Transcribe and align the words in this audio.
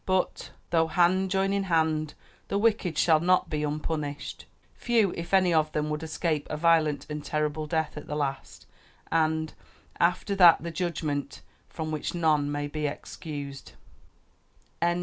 But 0.07 0.49
"Though 0.71 0.87
hand 0.87 1.29
join 1.29 1.53
in 1.53 1.65
hand, 1.65 2.15
the 2.47 2.57
wicked 2.57 2.97
shall 2.97 3.19
not 3.19 3.51
be 3.51 3.61
unpunished." 3.61 4.45
Few 4.73 5.13
if 5.15 5.31
any 5.31 5.53
of 5.53 5.71
them 5.73 5.91
would 5.91 6.01
escape 6.01 6.47
a 6.49 6.57
violent 6.57 7.05
and 7.07 7.23
terrible 7.23 7.67
death 7.67 7.95
at 7.97 8.07
the 8.07 8.15
last; 8.15 8.65
and 9.11 9.53
"after 9.99 10.33
that 10.37 10.63
the 10.63 10.71
judgment"; 10.71 11.41
from 11.69 11.91
which 11.91 12.15
none 12.15 12.51
may 12.51 12.65
be 12.65 12.87
excused. 12.87 13.73